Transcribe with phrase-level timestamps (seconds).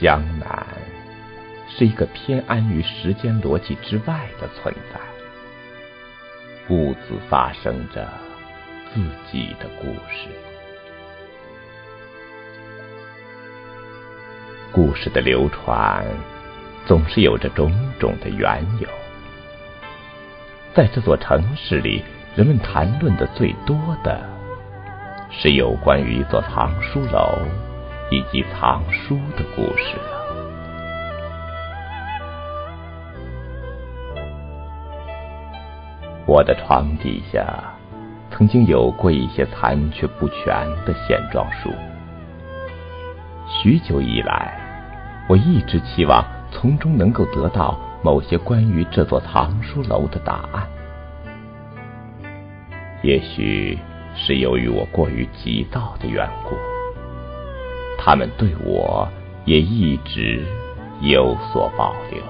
[0.00, 0.66] 江南
[1.68, 5.00] 是一个偏安于时间逻辑之外的存在，
[6.68, 8.08] 兀自发生着
[8.92, 10.28] 自己的故事。
[14.72, 16.04] 故事的流传
[16.84, 18.88] 总是有着种种的缘由。
[20.74, 22.02] 在这座城市里，
[22.34, 24.20] 人们谈论的最多的
[25.30, 27.38] 是有关于一座藏书楼
[28.10, 30.24] 以及藏书的故事了。
[36.26, 37.44] 我的床底下
[38.30, 41.70] 曾经有过一些残缺不全的线装书，
[43.46, 44.56] 许久以来，
[45.28, 47.78] 我一直期望从中能够得到。
[48.04, 50.68] 某些关于这座藏书楼的答案，
[53.02, 53.78] 也许
[54.14, 56.54] 是由于我过于急躁的缘故，
[58.04, 59.08] 他们对我
[59.46, 60.44] 也一直
[61.00, 62.22] 有所保留。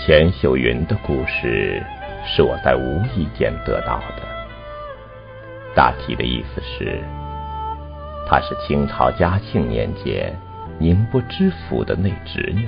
[0.00, 1.84] 钱秀云的故事
[2.24, 4.22] 是我在无意间得到的，
[5.74, 6.98] 大体的意思是。
[8.26, 10.34] 他是清朝嘉庆年间
[10.78, 12.66] 宁波知府的内侄女，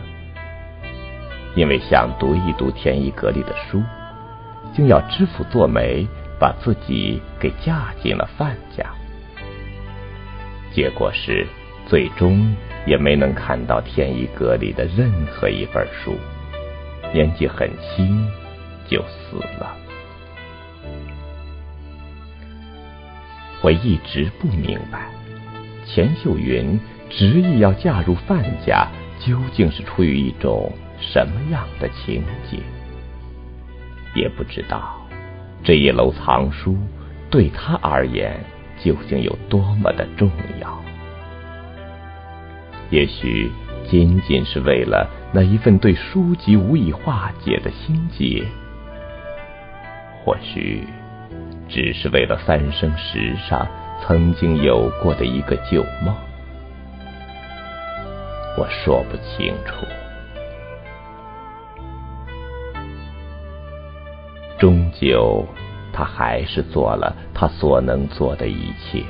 [1.54, 3.82] 因为想读一读天一阁里的书，
[4.74, 6.06] 竟要知府做媒，
[6.38, 8.84] 把自己给嫁进了范家。
[10.72, 11.46] 结果是，
[11.86, 12.54] 最终
[12.86, 16.16] 也没能看到天一阁里的任何一本书，
[17.12, 18.26] 年纪很轻
[18.88, 19.76] 就死了。
[23.62, 25.10] 我一直不明白。
[25.84, 26.78] 钱秀云
[27.08, 28.86] 执意要嫁入范家，
[29.18, 32.58] 究竟是出于一种什么样的情节？
[34.14, 34.96] 也不知道
[35.62, 36.76] 这一楼藏书
[37.30, 38.38] 对他而言
[38.82, 40.82] 究竟有多么的重要。
[42.90, 43.50] 也许
[43.88, 48.44] 仅仅是为了那一份对书籍无以化解的心结，
[50.24, 50.84] 或许
[51.68, 53.66] 只是为了三生石上。
[54.02, 56.16] 曾经有过的一个旧梦，
[58.56, 59.99] 我说不清楚。
[64.60, 65.42] 终究，
[65.90, 69.02] 他还是做了他所能做的一切，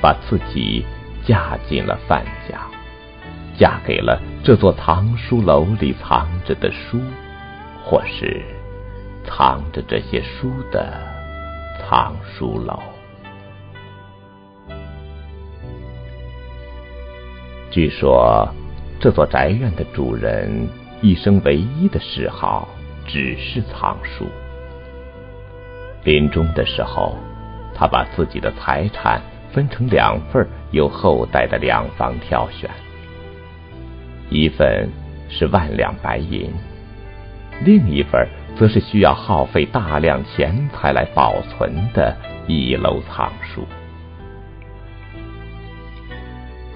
[0.00, 0.86] 把自己
[1.22, 2.62] 嫁进了范家，
[3.58, 6.98] 嫁给了这座藏书楼里藏着的书，
[7.84, 8.42] 或是
[9.26, 10.98] 藏着这些书的
[11.78, 12.82] 藏书楼。
[17.70, 18.48] 据说，
[18.98, 20.66] 这座宅院的主人
[21.02, 22.66] 一生唯一的嗜好
[23.06, 24.24] 只是藏书。
[26.04, 27.16] 临终的时候，
[27.74, 29.20] 他把自己的财产
[29.52, 32.70] 分成两份，由后代的两房挑选。
[34.30, 34.88] 一份
[35.28, 36.52] 是万两白银，
[37.64, 42.14] 另一份则是需要耗费大量钱财来保存的
[42.46, 43.64] 一楼藏书。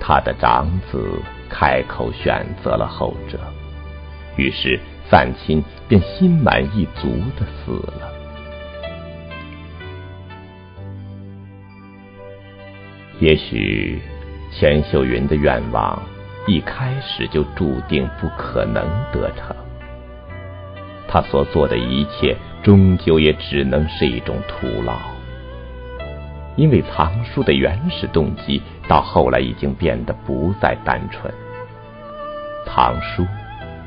[0.01, 3.39] 他的长子开口选择了后者，
[4.37, 7.09] 于是范钦便心满意足
[7.39, 8.18] 的死了。
[13.21, 14.01] 也许
[14.53, 16.01] 钱秀云的愿望
[16.47, 19.55] 一开始就注定不可能得逞，
[21.09, 24.95] 他所做的一切终究也只能是一种徒劳。
[26.57, 31.33] 因为藏书的原始动机，到后来已经变得不再单纯。
[32.67, 33.27] 藏书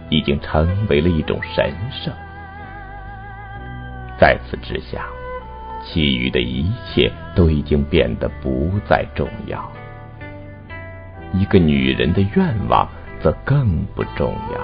[0.09, 2.13] 已经成为了一种神圣，
[4.19, 5.05] 在此之下，
[5.83, 9.71] 其余的一切都已经变得不再重要。
[11.33, 12.87] 一个女人的愿望
[13.21, 14.59] 则更不重要。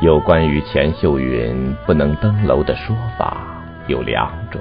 [0.00, 3.36] 有关于钱秀云不能登楼的说法
[3.86, 4.60] 有两种，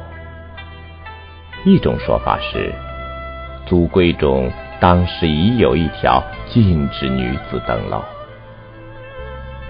[1.66, 2.74] 一种说法是
[3.66, 4.50] 祖规中
[4.80, 8.00] 当时已有一条禁止女子登楼；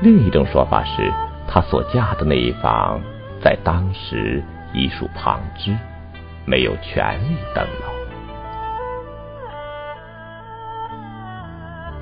[0.01, 1.11] 另一种说法是
[1.47, 3.01] 她所嫁的那一房
[3.41, 4.43] 在当时
[4.73, 5.75] 已属旁支，
[6.45, 7.93] 没有权利登楼。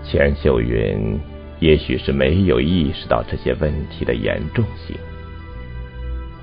[0.03, 1.19] 钱秀云。
[1.61, 4.97] 也许是没有意识到这些问题的严重性，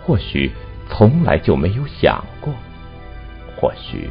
[0.01, 0.53] 或许
[0.89, 2.55] 从来就没有想过，
[3.57, 4.09] 或许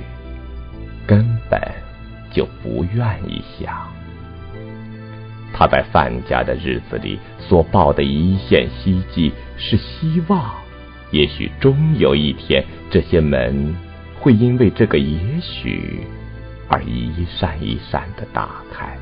[1.07, 1.57] 根本
[2.29, 3.89] 就不愿意想。
[5.53, 10.53] 他在范家的日子里所抱的一线希冀，是希望
[11.11, 13.75] 也许终有一天，这些门
[14.19, 16.01] 会因为这个也许
[16.67, 18.95] 而一扇一扇的打开。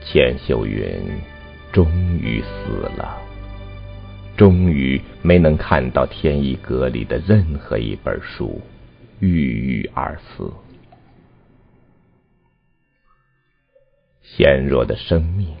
[0.00, 0.80] 钱秀云
[1.72, 1.86] 终
[2.18, 3.16] 于死了，
[4.36, 8.60] 终于没能看到天一阁里的任何一本书，
[9.20, 10.52] 郁郁而死。
[14.22, 15.54] 纤弱的生命，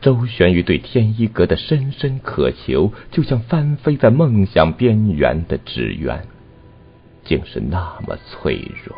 [0.00, 6.26] 周旋于对天一阁的深深渴求，就像翻飞在梦想边缘的纸鸢，
[7.24, 8.96] 竟是那么脆弱。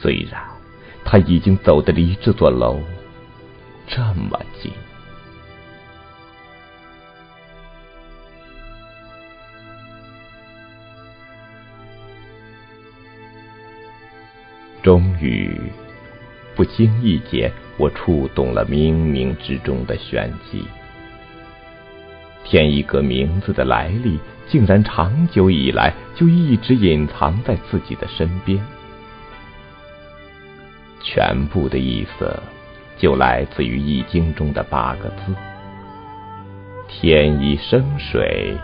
[0.00, 0.42] 虽然
[1.04, 2.80] 他已经走得离这座楼
[3.86, 4.72] 这么近，
[14.86, 15.50] 终于。
[16.54, 20.64] 不经意间，我触动了冥冥之中的玄机。
[22.44, 28.64] 天一阁名字的来历，竟然长久以来就一直隐藏在自己的身边。
[31.02, 32.38] 全部的意思，
[32.96, 35.34] 就来自于《易经》中的八个字
[36.86, 38.56] ：“天一生水，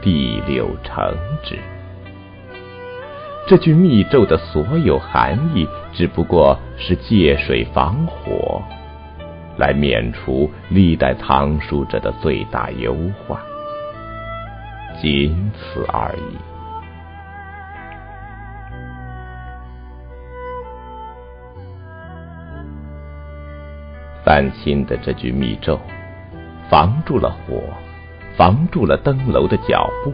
[0.00, 1.14] 地六成
[1.44, 1.58] 之。”
[3.48, 8.60] 这句密咒的所有含义，只不过是借水防火，
[9.56, 12.92] 来免除历代藏书者的最大忧
[13.24, 13.40] 患，
[15.00, 16.36] 仅此而已。
[24.24, 25.78] 范钦的这句密咒，
[26.68, 27.62] 防住了火，
[28.36, 30.12] 防住了登楼的脚步，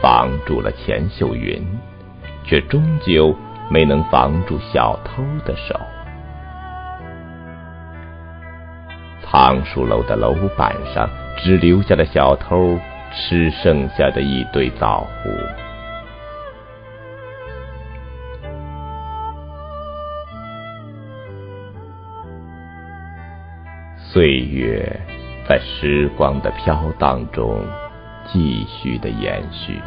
[0.00, 1.66] 防住了钱秀云。
[2.44, 3.34] 却终究
[3.68, 5.78] 没能防住小偷的手。
[9.22, 11.08] 藏书楼的楼板上，
[11.38, 12.78] 只留下了小偷
[13.12, 15.30] 吃剩下的一堆枣核。
[23.96, 25.00] 岁月
[25.48, 27.64] 在时光的飘荡中
[28.26, 29.80] 继续的延续。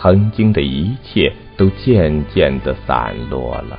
[0.00, 3.78] 曾经的一切都渐渐的散落了，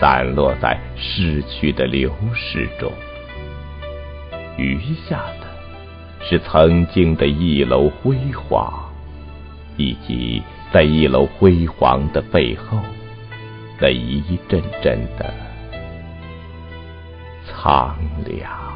[0.00, 2.90] 散落在逝去的流逝中。
[4.56, 5.46] 余下的，
[6.26, 8.72] 是曾经的一楼辉煌，
[9.76, 10.42] 以及
[10.72, 12.78] 在一楼辉煌的背后，
[13.78, 15.34] 那一阵阵的
[17.46, 18.73] 苍凉。